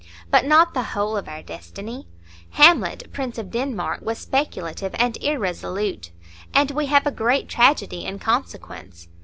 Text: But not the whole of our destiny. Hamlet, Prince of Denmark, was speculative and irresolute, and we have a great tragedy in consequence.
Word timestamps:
But 0.31 0.45
not 0.45 0.73
the 0.73 0.81
whole 0.97 1.15
of 1.15 1.27
our 1.27 1.43
destiny. 1.43 2.07
Hamlet, 2.53 3.13
Prince 3.13 3.37
of 3.37 3.51
Denmark, 3.51 3.99
was 4.01 4.17
speculative 4.17 4.95
and 4.97 5.15
irresolute, 5.21 6.09
and 6.55 6.71
we 6.71 6.87
have 6.87 7.05
a 7.05 7.11
great 7.11 7.47
tragedy 7.47 8.03
in 8.05 8.17
consequence. 8.17 9.09